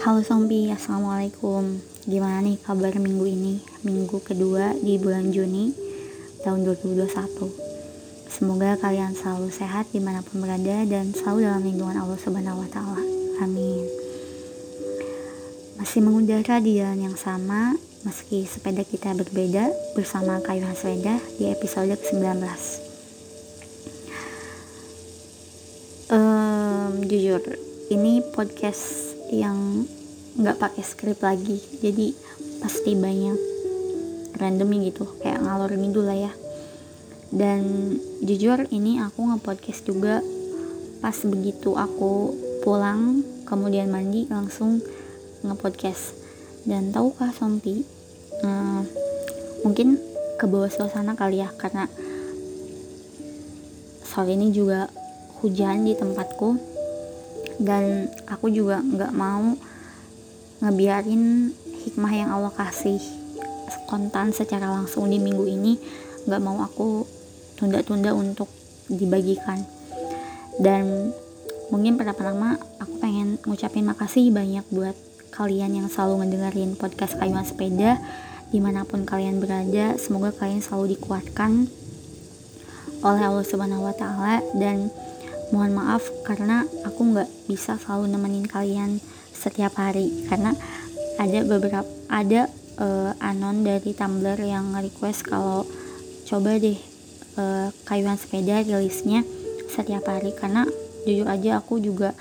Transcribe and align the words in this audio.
Halo 0.00 0.24
Sompi, 0.24 0.72
Assalamualaikum 0.72 1.76
Gimana 2.08 2.40
nih 2.40 2.56
kabar 2.64 2.88
minggu 2.96 3.20
ini? 3.28 3.60
Minggu 3.84 4.24
kedua 4.24 4.72
di 4.80 4.96
bulan 4.96 5.28
Juni 5.28 5.76
tahun 6.40 6.64
2021 6.64 8.32
Semoga 8.32 8.80
kalian 8.80 9.12
selalu 9.12 9.52
sehat 9.52 9.92
di 9.92 10.00
mana 10.00 10.24
pun 10.24 10.40
berada 10.40 10.88
dan 10.88 11.12
selalu 11.12 11.44
dalam 11.44 11.60
lindungan 11.68 12.00
Allah 12.00 12.16
Subhanahu 12.16 12.64
Wa 12.64 12.68
Taala. 12.72 13.04
Amin. 13.44 13.84
Masih 15.76 16.00
mengudara 16.00 16.64
di 16.64 16.80
jalan 16.80 17.12
yang 17.12 17.16
sama, 17.20 17.76
meski 18.00 18.48
sepeda 18.48 18.80
kita 18.88 19.12
berbeda 19.12 19.68
bersama 19.92 20.40
Kayu 20.40 20.64
Hasreda 20.64 21.20
di 21.36 21.52
episode 21.52 21.92
ke-19. 21.92 22.40
Um, 26.08 27.04
jujur, 27.04 27.44
ini 27.92 28.24
podcast 28.32 29.09
yang 29.30 29.86
nggak 30.36 30.58
pakai 30.58 30.82
skrip 30.82 31.22
lagi. 31.22 31.62
Jadi 31.80 32.12
pasti 32.60 32.98
banyak 32.98 33.38
randomnya 34.36 34.90
gitu 34.90 35.06
kayak 35.22 35.40
ngalor 35.40 35.70
ngidul 35.74 36.06
lah 36.06 36.18
ya. 36.18 36.32
Dan 37.30 37.94
jujur 38.20 38.66
ini 38.74 38.98
aku 38.98 39.22
nge-podcast 39.30 39.86
juga 39.86 40.18
pas 40.98 41.14
begitu 41.22 41.78
aku 41.78 42.34
pulang 42.66 43.22
kemudian 43.46 43.86
mandi 43.88 44.26
langsung 44.26 44.82
nge-podcast. 45.46 46.18
Dan 46.66 46.92
tahukah 46.92 47.32
Sompi 47.32 47.86
hmm, 48.42 48.82
mungkin 49.64 49.96
ke 50.36 50.44
bawah 50.48 50.68
suasana 50.72 51.14
kali 51.14 51.40
ya 51.40 51.52
karena 51.56 51.86
sore 54.04 54.34
ini 54.34 54.50
juga 54.50 54.90
hujan 55.40 55.86
di 55.86 55.94
tempatku 55.94 56.79
dan 57.60 58.08
aku 58.24 58.48
juga 58.48 58.80
nggak 58.80 59.12
mau 59.12 59.52
ngebiarin 60.64 61.52
hikmah 61.84 62.12
yang 62.12 62.32
Allah 62.32 62.52
kasih 62.56 63.00
kontan 63.86 64.32
secara 64.32 64.70
langsung 64.70 65.06
di 65.06 65.20
minggu 65.20 65.44
ini 65.46 65.76
nggak 66.24 66.42
mau 66.42 66.60
aku 66.64 67.04
tunda-tunda 67.60 68.16
untuk 68.16 68.48
dibagikan. 68.88 69.60
Dan 70.56 71.12
mungkin 71.68 72.00
pertama-tama 72.00 72.56
aku 72.80 72.98
pengen 72.98 73.36
ngucapin 73.44 73.86
makasih 73.86 74.32
banyak 74.32 74.64
buat 74.72 74.96
kalian 75.30 75.78
yang 75.78 75.86
selalu 75.92 76.24
ngedengerin 76.24 76.74
podcast 76.74 77.20
kayuan 77.20 77.44
sepeda. 77.46 78.00
Di 78.50 78.58
mana 78.58 78.82
pun 78.82 79.06
kalian 79.06 79.38
berada 79.38 79.94
semoga 79.94 80.34
kalian 80.34 80.58
selalu 80.58 80.98
dikuatkan 80.98 81.70
oleh 83.00 83.22
Allah 83.22 83.46
Subhanahu 83.46 83.86
Wa 83.86 83.94
Taala. 83.94 84.36
Dan 84.58 84.90
mohon 85.50 85.74
maaf 85.74 86.06
karena 86.26 86.66
aku 86.86 87.14
nggak 87.14 87.30
bisa 87.50 87.76
selalu 87.78 88.14
nemenin 88.14 88.46
kalian 88.46 89.02
setiap 89.34 89.78
hari. 89.78 90.26
Karena 90.26 90.54
ada 91.20 91.38
beberapa 91.44 91.86
ada 92.10 92.48
uh, 92.80 93.12
anon 93.22 93.62
dari 93.66 93.92
Tumblr 93.92 94.38
yang 94.40 94.74
request 94.78 95.28
kalau 95.28 95.66
coba 96.26 96.56
deh 96.56 96.78
uh, 97.38 97.68
kayuan 97.86 98.16
sepeda 98.16 98.62
rilisnya 98.62 99.26
setiap 99.70 100.06
hari. 100.06 100.32
Karena 100.32 100.66
jujur 101.04 101.26
aja 101.26 101.60
aku 101.60 101.78
juga 101.78 102.14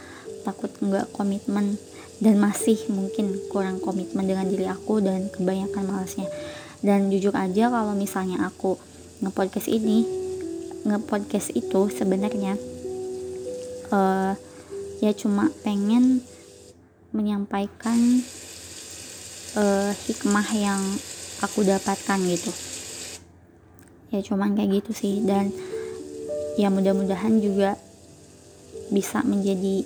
takut 0.43 0.71
nggak 0.80 1.11
komitmen 1.14 1.75
dan 2.19 2.36
masih 2.36 2.75
mungkin 2.91 3.31
kurang 3.47 3.80
komitmen 3.80 4.27
dengan 4.27 4.47
diri 4.47 4.67
aku 4.67 4.99
dan 4.99 5.31
kebanyakan 5.31 5.88
malasnya 5.88 6.27
dan 6.83 7.11
jujur 7.11 7.36
aja 7.36 7.71
kalau 7.71 7.95
misalnya 7.95 8.43
aku 8.47 8.80
ngepodcast 9.19 9.67
ini 9.67 10.08
ngepodcast 10.88 11.52
itu 11.55 11.91
sebenarnya 11.91 12.55
uh, 13.93 14.33
ya 14.99 15.11
cuma 15.15 15.49
pengen 15.63 16.21
menyampaikan 17.09 18.21
uh, 19.57 19.91
hikmah 20.05 20.47
yang 20.53 20.81
aku 21.41 21.65
dapatkan 21.65 22.19
gitu. 22.29 22.51
Ya 24.09 24.19
cuman 24.25 24.57
kayak 24.57 24.83
gitu 24.83 24.91
sih 24.93 25.15
dan 25.25 25.53
ya 26.58 26.73
mudah-mudahan 26.73 27.39
juga 27.39 27.77
bisa 28.89 29.21
menjadi 29.21 29.86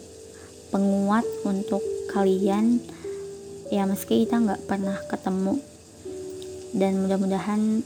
penguat 0.72 1.28
untuk 1.44 1.84
kalian. 2.12 2.80
Ya 3.72 3.88
meski 3.90 4.28
kita 4.28 4.38
nggak 4.38 4.70
pernah 4.70 4.98
ketemu 5.10 5.58
dan 6.74 7.00
mudah-mudahan 7.06 7.82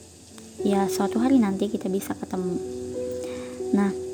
ya 0.65 0.89
suatu 0.89 1.19
hari 1.21 1.37
nanti 1.37 1.69
kita 1.69 1.91
bisa 1.91 2.15
ketemu. 2.17 2.57
Nah 3.75 4.06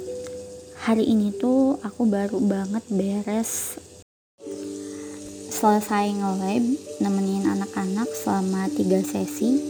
hari 0.84 1.08
ini 1.08 1.32
tuh 1.32 1.80
aku 1.80 2.04
baru 2.04 2.44
banget 2.44 2.84
beres. 2.92 3.80
Selesai 5.48 6.12
nge-lab 6.12 6.64
nemenin 7.00 7.48
anak-anak 7.48 8.12
selama 8.12 8.68
tiga 8.68 9.00
sesi 9.00 9.64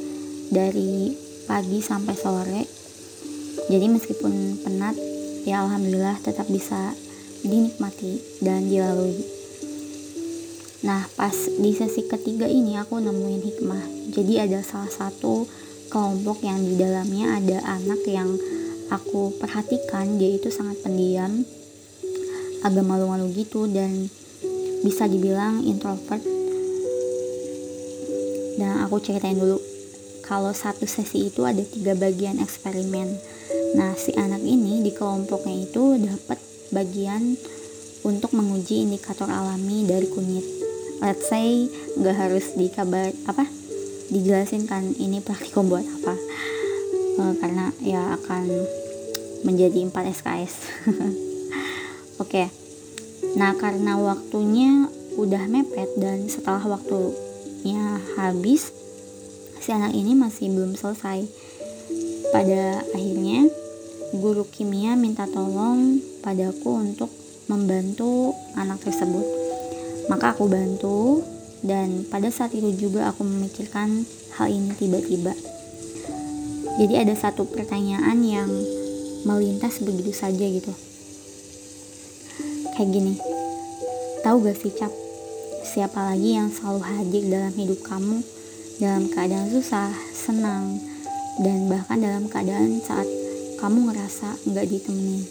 dari 0.50 1.13
pagi 1.46 1.85
sampai 1.85 2.16
sore. 2.18 2.63
Jadi 3.69 3.85
meskipun 3.94 4.66
penat 4.66 4.97
ya 5.46 5.62
alhamdulillah 5.62 6.18
tetap 6.25 6.50
bisa 6.50 6.97
dinikmati 7.46 8.18
dan 8.41 8.66
dilalui. 8.66 9.22
Nah 10.81 11.06
pas 11.13 11.38
di 11.62 11.78
sesi 11.78 12.09
ketiga 12.09 12.50
ini 12.50 12.81
aku 12.81 12.97
nemuin 12.97 13.41
hikmah. 13.53 13.85
Jadi 14.18 14.41
ada 14.41 14.66
salah 14.66 14.90
satu 14.90 15.46
kelompok 15.94 16.41
yang 16.41 16.57
di 16.57 16.73
dalamnya 16.73 17.38
ada 17.38 17.62
anak 17.69 18.02
yang 18.09 18.34
aku 18.94 19.34
perhatikan 19.42 20.22
dia 20.22 20.38
itu 20.38 20.54
sangat 20.54 20.78
pendiam 20.86 21.42
agak 22.62 22.86
malu-malu 22.86 23.34
gitu 23.34 23.66
dan 23.66 24.08
bisa 24.86 25.09
dibilang 25.09 25.66
introvert. 25.66 26.22
Dan 28.53 28.86
aku 28.86 29.02
ceritain 29.02 29.36
dulu 29.36 29.58
kalau 30.22 30.53
satu 30.53 30.86
sesi 30.86 31.28
itu 31.34 31.42
ada 31.44 31.66
tiga 31.66 31.98
bagian 31.98 32.38
eksperimen. 32.38 33.18
Nah 33.74 33.98
si 33.98 34.14
anak 34.14 34.46
ini 34.46 34.86
di 34.86 34.94
kelompoknya 34.94 35.66
itu 35.66 35.98
dapat 35.98 36.40
bagian 36.70 37.36
untuk 38.06 38.32
menguji 38.38 38.86
indikator 38.86 39.28
alami 39.28 39.90
dari 39.90 40.06
kunyit. 40.08 40.46
Let's 41.02 41.28
say 41.28 41.68
nggak 41.98 42.16
harus 42.16 42.56
dikabar 42.56 43.12
apa 43.28 43.50
dijelasin 44.14 44.70
kan 44.70 44.94
ini 44.96 45.20
praktikum 45.20 45.68
buat 45.68 45.84
apa. 45.84 46.16
Uh, 47.14 47.34
karena 47.38 47.70
ya 47.84 48.18
akan 48.18 48.50
menjadi 49.44 49.84
4 49.88 49.94
SKS 50.16 50.54
oke. 52.24 52.28
Okay. 52.28 52.48
nah 53.36 53.56
karena 53.56 54.00
waktunya 54.00 54.88
udah 55.14 55.46
mepet 55.46 55.94
dan 56.02 56.26
setelah 56.26 56.80
waktunya 56.80 58.02
habis 58.18 58.74
si 59.64 59.72
anak 59.72 59.96
ini 59.96 60.12
masih 60.12 60.52
belum 60.52 60.76
selesai. 60.76 61.24
Pada 62.36 62.84
akhirnya 62.92 63.48
guru 64.12 64.44
kimia 64.44 65.00
minta 65.00 65.24
tolong 65.30 66.03
padaku 66.20 66.84
untuk 66.84 67.08
membantu 67.48 68.36
anak 68.59 68.84
tersebut. 68.84 69.24
Maka 70.12 70.36
aku 70.36 70.52
bantu 70.52 71.24
dan 71.64 72.03
pada 72.12 72.28
saat 72.28 72.52
itu 72.52 72.76
juga 72.76 73.08
aku 73.08 73.24
memikirkan 73.24 74.03
hal 74.36 74.52
ini 74.52 74.76
tiba-tiba. 74.76 75.32
Jadi 76.76 76.94
ada 77.00 77.16
satu 77.16 77.48
pertanyaan 77.48 78.20
yang 78.20 78.50
melintas 79.23 79.79
begitu 79.84 80.11
saja 80.11 80.45
gitu. 80.47 80.72
Kayak 82.75 82.89
gini. 82.91 83.13
Tahu 84.23 84.39
gak 84.44 84.57
sih 84.59 84.72
cap? 84.72 84.91
Siapa 85.63 86.13
lagi 86.13 86.38
yang 86.38 86.53
selalu 86.53 86.81
hadir 86.85 87.23
dalam 87.28 87.53
hidup 87.56 87.81
kamu 87.81 88.22
dalam 88.81 89.06
keadaan 89.09 89.50
susah 89.53 89.94
senang 90.11 90.81
dan 91.41 91.69
bahkan 91.69 92.01
dalam 92.01 92.25
keadaan 92.29 92.81
saat 92.81 93.06
kamu 93.57 93.89
ngerasa 93.89 94.38
nggak 94.50 94.66
ditemenin? 94.69 95.23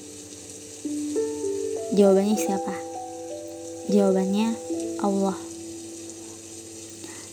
Jawabannya 1.92 2.36
siapa? 2.38 2.74
Jawabannya 3.92 4.48
Allah. 5.04 5.36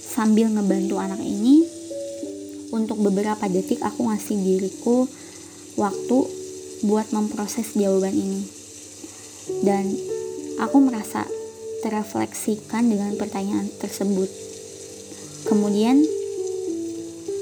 Sambil 0.10 0.52
ngebantu 0.52 1.00
anak 1.00 1.24
ini 1.24 1.64
untuk 2.76 3.00
beberapa 3.00 3.48
detik 3.48 3.80
aku 3.80 4.12
ngasih 4.12 4.38
diriku 4.38 5.08
waktu 5.80 6.39
buat 6.86 7.12
memproses 7.12 7.76
jawaban 7.76 8.16
ini. 8.16 8.44
Dan 9.66 9.96
aku 10.62 10.78
merasa 10.80 11.26
terrefleksikan 11.82 12.88
dengan 12.88 13.16
pertanyaan 13.16 13.68
tersebut. 13.80 14.28
Kemudian 15.48 16.04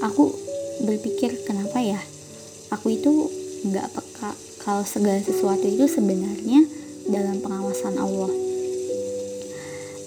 aku 0.05 0.31
berpikir 0.85 1.41
kenapa 1.43 1.81
ya 1.81 1.97
aku 2.69 2.93
itu 2.93 3.33
nggak 3.65 3.89
peka 3.97 4.31
kalau 4.61 4.85
segala 4.85 5.17
sesuatu 5.25 5.65
itu 5.65 5.89
sebenarnya 5.89 6.61
dalam 7.09 7.41
pengawasan 7.41 7.97
Allah. 7.97 8.31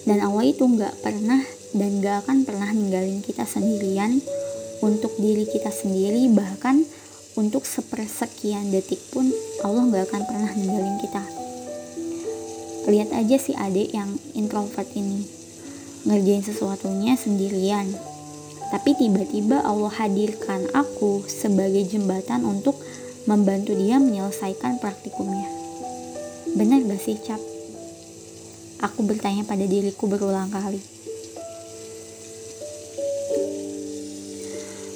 Dan 0.07 0.17
Allah 0.23 0.45
itu 0.47 0.65
nggak 0.65 1.03
pernah 1.05 1.43
dan 1.71 2.03
gak 2.03 2.27
akan 2.27 2.43
pernah 2.43 2.67
ninggalin 2.67 3.23
kita 3.23 3.47
sendirian 3.47 4.19
untuk 4.83 5.13
diri 5.15 5.47
kita 5.47 5.71
sendiri 5.71 6.27
bahkan 6.33 6.83
untuk 7.39 7.63
sepersekian 7.63 8.71
detik 8.71 8.99
pun 9.13 9.29
Allah 9.63 9.87
gak 9.87 10.11
akan 10.11 10.21
pernah 10.27 10.51
ninggalin 10.55 10.97
kita 10.99 11.23
lihat 12.89 13.13
aja 13.13 13.37
si 13.37 13.53
adik 13.53 13.93
yang 13.93 14.17
introvert 14.33 14.89
ini 14.97 15.41
ngerjain 16.05 16.41
sesuatunya 16.41 17.13
sendirian. 17.13 17.85
Tapi 18.71 18.95
tiba-tiba 18.95 19.61
Allah 19.61 19.91
hadirkan 19.91 20.63
aku 20.71 21.27
sebagai 21.27 21.83
jembatan 21.85 22.47
untuk 22.47 22.79
membantu 23.27 23.75
dia 23.75 23.99
menyelesaikan 23.99 24.79
praktikumnya. 24.79 25.45
Benar 26.55 26.81
gak 26.87 27.01
sih, 27.03 27.19
Cap? 27.19 27.39
Aku 28.81 29.05
bertanya 29.05 29.45
pada 29.45 29.67
diriku 29.67 30.09
berulang 30.09 30.49
kali. 30.49 30.81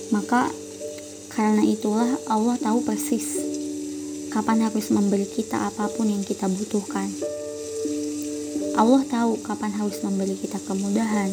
Maka 0.09 0.49
karena 1.35 1.67
itulah 1.67 2.15
Allah 2.31 2.55
tahu 2.55 2.79
persis 2.87 3.35
kapan 4.31 4.67
harus 4.67 4.91
memberi 4.91 5.27
kita 5.27 5.67
apa 5.67 5.91
pun 5.91 6.07
yang 6.07 6.23
kita 6.23 6.47
butuhkan. 6.47 7.07
Allah 8.75 9.03
tahu 9.07 9.39
kapan 9.39 9.71
harus 9.71 10.03
memberi 10.03 10.35
kita 10.35 10.59
kemudahan, 10.67 11.31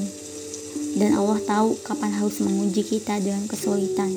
dan 0.94 1.18
Allah 1.18 1.42
tahu 1.42 1.74
kapan 1.82 2.14
harus 2.14 2.38
menguji 2.38 2.86
kita 2.86 3.18
dengan 3.18 3.50
kesulitan. 3.50 4.14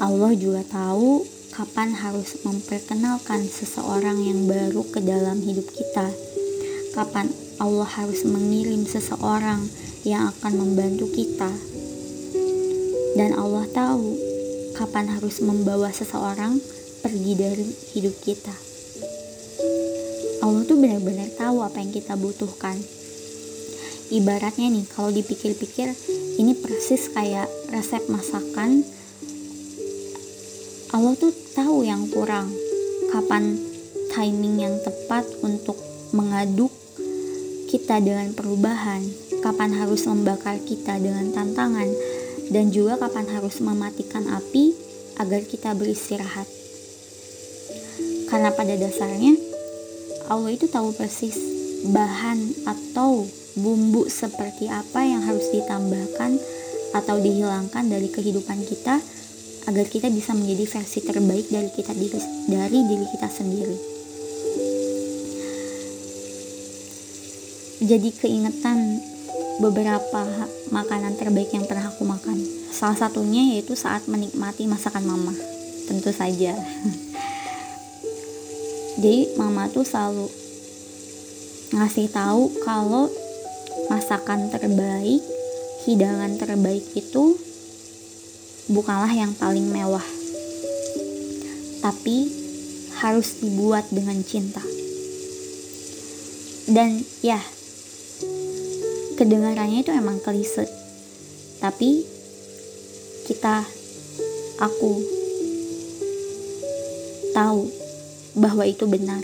Allah 0.00 0.32
juga 0.32 0.64
tahu 0.64 1.28
kapan 1.52 1.92
harus 1.92 2.40
memperkenalkan 2.40 3.44
seseorang 3.44 4.16
yang 4.24 4.48
baru 4.48 4.80
ke 4.88 5.04
dalam 5.04 5.44
hidup 5.44 5.68
kita. 5.76 6.08
Kapan 6.96 7.28
Allah 7.60 7.84
harus 7.84 8.24
mengirim 8.24 8.88
seseorang 8.88 9.68
yang 10.08 10.32
akan 10.32 10.52
membantu 10.56 11.12
kita. 11.12 11.69
Dan 13.20 13.36
Allah 13.36 13.68
tahu 13.68 14.16
kapan 14.72 15.12
harus 15.12 15.44
membawa 15.44 15.92
seseorang 15.92 16.56
pergi 17.04 17.32
dari 17.36 17.68
hidup 17.92 18.16
kita. 18.24 18.56
Allah 20.40 20.64
tuh 20.64 20.80
benar-benar 20.80 21.28
tahu 21.36 21.60
apa 21.60 21.84
yang 21.84 21.92
kita 21.92 22.16
butuhkan. 22.16 22.80
Ibaratnya 24.08 24.72
nih, 24.72 24.88
kalau 24.88 25.12
dipikir-pikir, 25.12 25.92
ini 26.40 26.56
persis 26.56 27.12
kayak 27.12 27.44
resep 27.68 28.00
masakan. 28.08 28.88
Allah 30.96 31.12
tuh 31.20 31.36
tahu 31.52 31.84
yang 31.84 32.08
kurang, 32.08 32.48
kapan 33.12 33.60
timing 34.16 34.64
yang 34.64 34.80
tepat 34.80 35.28
untuk 35.44 35.76
mengaduk 36.16 36.72
kita 37.68 38.00
dengan 38.00 38.32
perubahan, 38.32 39.04
kapan 39.44 39.76
harus 39.76 40.08
membakar 40.08 40.56
kita 40.64 40.96
dengan 40.96 41.36
tantangan, 41.36 41.86
dan 42.50 42.74
juga 42.74 42.98
kapan 42.98 43.30
harus 43.30 43.62
mematikan 43.62 44.26
api 44.26 44.74
agar 45.22 45.46
kita 45.46 45.72
beristirahat. 45.78 46.46
Karena 48.26 48.50
pada 48.54 48.74
dasarnya 48.74 49.34
Allah 50.30 50.54
itu 50.54 50.70
tahu 50.70 50.94
persis 50.94 51.34
bahan 51.90 52.66
atau 52.66 53.26
bumbu 53.58 54.06
seperti 54.06 54.70
apa 54.70 55.02
yang 55.02 55.22
harus 55.26 55.50
ditambahkan 55.50 56.38
atau 56.94 57.16
dihilangkan 57.18 57.86
dari 57.86 58.10
kehidupan 58.10 58.62
kita 58.66 58.98
agar 59.66 59.86
kita 59.86 60.10
bisa 60.10 60.34
menjadi 60.34 60.66
versi 60.66 60.98
terbaik 61.02 61.46
dari 61.50 61.70
kita 61.70 61.92
diri, 61.94 62.20
dari 62.50 62.78
diri 62.86 63.06
kita 63.10 63.28
sendiri. 63.30 63.78
Jadi 67.80 68.08
keingetan 68.12 69.00
beberapa 69.60 70.24
makanan 70.72 71.20
terbaik 71.20 71.52
yang 71.52 71.68
pernah 71.68 71.92
aku 71.92 72.08
makan. 72.08 72.40
Salah 72.72 72.96
satunya 72.96 73.54
yaitu 73.54 73.76
saat 73.76 74.08
menikmati 74.08 74.64
masakan 74.64 75.04
mama. 75.04 75.36
Tentu 75.84 76.10
saja. 76.10 76.56
jadi 79.00 79.32
mama 79.40 79.64
tuh 79.72 79.80
selalu 79.80 80.28
ngasih 81.72 82.12
tahu 82.12 82.52
kalau 82.60 83.08
masakan 83.88 84.52
terbaik 84.52 85.24
hidangan 85.88 86.36
terbaik 86.36 86.84
itu 86.92 87.40
bukanlah 88.68 89.08
yang 89.08 89.32
paling 89.32 89.64
mewah 89.72 90.04
tapi 91.80 92.28
harus 93.00 93.40
dibuat 93.40 93.88
dengan 93.88 94.20
cinta 94.20 94.60
dan 96.68 97.00
ya 97.24 97.40
kedengarannya 99.20 99.84
itu 99.84 99.92
emang 99.92 100.16
klise 100.24 100.64
tapi 101.60 102.08
kita 103.28 103.68
aku 104.56 105.20
tahu 107.36 107.68
bahwa 108.36 108.64
itu 108.66 108.84
benar. 108.88 109.22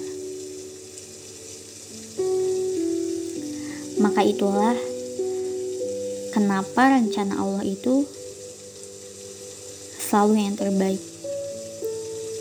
Maka 3.96 4.20
itulah 4.22 4.76
kenapa 6.36 7.00
rencana 7.00 7.40
Allah 7.40 7.64
itu 7.64 8.04
selalu 10.00 10.34
yang 10.38 10.56
terbaik. 10.56 11.02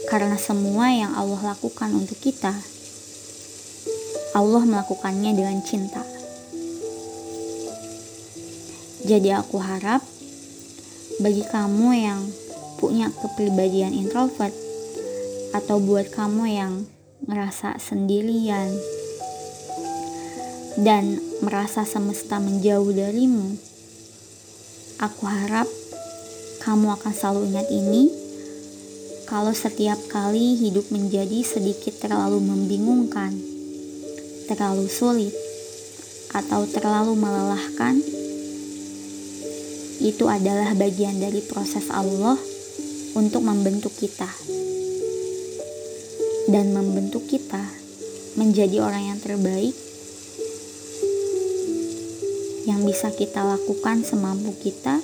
Karena 0.06 0.38
semua 0.38 0.94
yang 0.94 1.18
Allah 1.18 1.58
lakukan 1.58 1.90
untuk 1.98 2.20
kita, 2.22 2.54
Allah 4.38 4.64
melakukannya 4.64 5.34
dengan 5.34 5.60
cinta. 5.66 6.15
Jadi 9.06 9.30
aku 9.30 9.62
harap 9.62 10.02
bagi 11.22 11.46
kamu 11.46 11.90
yang 11.94 12.26
punya 12.82 13.14
kepribadian 13.14 13.94
introvert 13.94 14.52
atau 15.54 15.78
buat 15.78 16.10
kamu 16.10 16.44
yang 16.50 16.74
ngerasa 17.30 17.78
sendirian 17.78 18.74
dan 20.82 21.22
merasa 21.40 21.88
semesta 21.88 22.42
menjauh 22.42 22.92
darimu, 22.92 23.56
aku 25.00 25.24
harap 25.24 25.70
kamu 26.66 26.98
akan 27.00 27.14
selalu 27.14 27.42
ingat 27.56 27.68
ini. 27.72 28.04
Kalau 29.26 29.54
setiap 29.58 29.98
kali 30.10 30.54
hidup 30.54 30.90
menjadi 30.94 31.42
sedikit 31.42 31.98
terlalu 31.98 32.42
membingungkan, 32.42 33.34
terlalu 34.46 34.86
sulit, 34.86 35.34
atau 36.30 36.68
terlalu 36.70 37.18
melelahkan, 37.18 37.98
itu 40.06 40.30
adalah 40.30 40.78
bagian 40.78 41.18
dari 41.18 41.42
proses 41.42 41.90
Allah 41.90 42.38
untuk 43.18 43.42
membentuk 43.42 43.90
kita 43.98 44.30
dan 46.46 46.70
membentuk 46.70 47.26
kita 47.26 47.66
menjadi 48.38 48.86
orang 48.86 49.10
yang 49.10 49.20
terbaik 49.20 49.74
yang 52.70 52.86
bisa 52.86 53.10
kita 53.10 53.42
lakukan 53.42 54.06
semampu 54.06 54.54
kita 54.62 55.02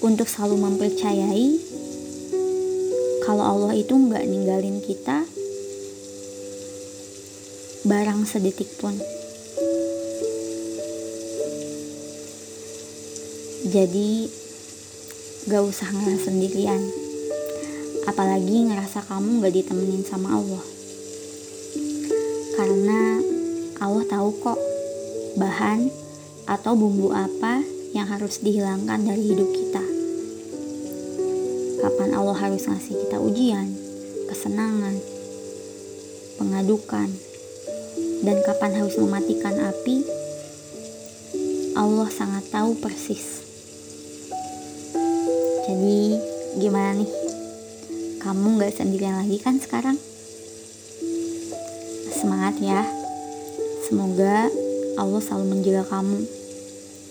untuk 0.00 0.24
selalu 0.24 0.56
mempercayai 0.64 1.48
kalau 3.28 3.44
Allah 3.44 3.76
itu 3.76 3.92
nggak 3.92 4.24
ninggalin 4.24 4.80
kita 4.80 5.28
barang 7.86 8.26
sedetik 8.26 8.66
pun. 8.82 8.98
Jadi 13.66 14.30
gak 15.50 15.58
usah 15.58 15.90
ngerasa 15.90 16.30
sendirian. 16.30 16.78
Apalagi 18.06 18.62
ngerasa 18.62 19.02
kamu 19.10 19.42
gak 19.42 19.54
ditemenin 19.58 20.06
sama 20.06 20.38
Allah. 20.38 20.62
Karena 22.54 23.18
Allah 23.82 24.06
tahu 24.06 24.30
kok 24.38 24.60
bahan 25.34 25.90
atau 26.46 26.78
bumbu 26.78 27.10
apa 27.10 27.66
yang 27.90 28.06
harus 28.06 28.38
dihilangkan 28.38 29.02
dari 29.02 29.34
hidup 29.34 29.50
kita. 29.50 29.82
Kapan 31.82 32.14
Allah 32.14 32.38
harus 32.38 32.70
ngasih 32.70 33.02
kita 33.02 33.18
ujian 33.18 33.66
kesenangan 34.30 34.94
pengadukan 36.38 37.10
dan 38.22 38.36
kapan 38.46 38.78
harus 38.78 38.94
mematikan 38.94 39.58
api? 39.58 40.06
Allah 41.74 42.06
sangat 42.14 42.46
tahu 42.54 42.78
persis 42.78 43.36
jadi 45.66 45.98
gimana 46.62 47.02
nih 47.02 47.10
kamu 48.22 48.62
gak 48.62 48.74
sendirian 48.78 49.18
lagi 49.18 49.38
kan 49.42 49.58
sekarang? 49.58 49.98
Semangat 52.10 52.58
ya. 52.62 52.86
Semoga 53.86 54.50
Allah 54.98 55.20
selalu 55.22 55.46
menjaga 55.58 55.86
kamu. 55.90 56.26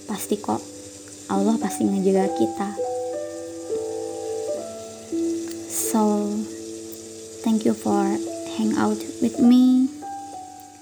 Pasti 0.07 0.39
kok 0.39 0.59
Allah 1.31 1.55
pasti 1.59 1.83
ngejaga 1.87 2.31
kita. 2.35 2.69
So, 5.71 6.31
thank 7.43 7.63
you 7.67 7.75
for 7.75 8.03
hang 8.55 8.75
out 8.75 8.99
with 9.23 9.39
me 9.39 9.91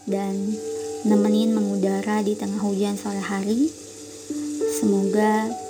dan 0.09 0.57
nemenin 1.05 1.57
mengudara 1.57 2.21
di 2.21 2.37
tengah 2.37 2.61
hujan 2.61 2.97
sore 2.97 3.21
hari. 3.21 3.69
Semoga 4.77 5.62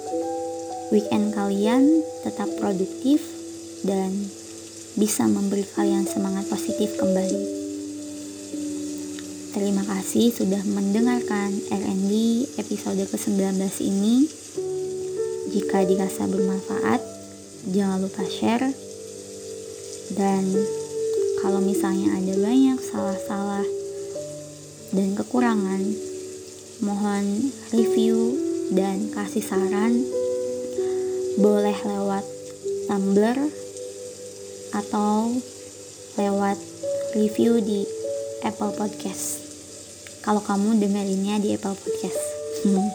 weekend 0.93 1.33
kalian 1.33 2.05
tetap 2.21 2.45
produktif 2.61 3.17
dan 3.81 4.13
bisa 4.93 5.25
memberi 5.25 5.65
kalian 5.73 6.05
semangat 6.05 6.45
positif 6.45 6.93
kembali. 7.01 7.65
Terima 9.57 9.81
kasih 9.89 10.29
sudah 10.29 10.61
mendengarkan 10.69 11.49
RND 11.73 12.13
episode 12.61 13.01
ke-19 13.09 13.57
ini. 13.81 14.29
Jika 15.49 15.81
dirasa 15.81 16.29
bermanfaat, 16.29 17.01
jangan 17.73 18.05
lupa 18.05 18.21
share. 18.29 18.69
Dan 20.13 20.45
kalau 21.41 21.57
misalnya 21.57 22.21
ada 22.21 22.37
banyak 22.37 22.77
salah-salah 22.77 23.65
dan 24.93 25.17
kekurangan, 25.17 25.81
mohon 26.85 27.49
review 27.73 28.37
dan 28.69 29.09
kasih 29.09 29.41
saran 29.41 30.22
boleh 31.37 31.73
lewat 31.73 32.25
Tumblr 32.85 33.37
atau 34.73 35.33
lewat 36.17 36.57
review 37.17 37.57
di 37.61 37.85
Apple 38.45 38.73
Podcast 38.75 39.41
kalau 40.21 40.39
kamu 40.39 40.79
dengerinnya 40.79 41.41
di 41.41 41.55
Apple 41.55 41.75
Podcast. 41.75 42.21
Hmm. 42.63 42.89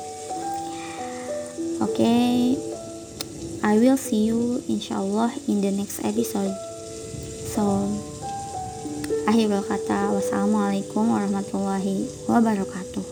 Oke, 1.78 2.02
okay, 2.02 2.58
I 3.62 3.78
will 3.78 4.00
see 4.00 4.28
you 4.28 4.64
insyaallah 4.66 5.30
in 5.46 5.62
the 5.62 5.70
next 5.70 6.02
episode. 6.02 6.50
So, 7.52 7.86
akhir 9.28 9.50
kata 9.66 10.14
wassalamualaikum 10.14 11.04
warahmatullahi 11.10 12.08
wabarakatuh. 12.26 13.07